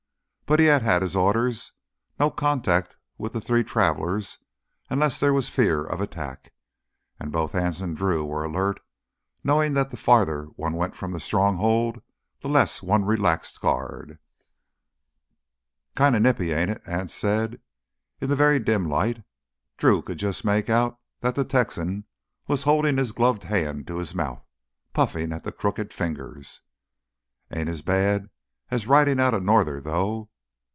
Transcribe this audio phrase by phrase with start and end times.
[0.51, 1.71] But he had had his orders:
[2.19, 4.37] no contact with the three travelers
[4.89, 6.51] unless there was fear of attack.
[7.21, 8.81] And both Anse and Drew were alert,
[9.45, 12.01] knowing that the farther one went from the Stronghold
[12.41, 14.19] the less one relaxed guard.
[15.95, 17.61] "Kinda nippy, ain't it?" Anse said.
[18.19, 19.23] In the very dim light
[19.77, 22.03] Drew could just make out that the Texan
[22.49, 24.43] was holding his gloved hand to his mouth,
[24.91, 26.59] puffing at the crooked fingers.
[27.51, 28.29] "Ain't as bad
[28.69, 30.27] as ridin' out a norther, though.